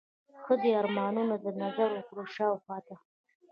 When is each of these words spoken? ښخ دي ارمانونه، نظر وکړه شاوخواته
ښخ 0.43 0.47
دي 0.61 0.71
ارمانونه، 0.81 1.33
نظر 1.63 1.89
وکړه 1.93 2.23
شاوخواته 2.35 2.95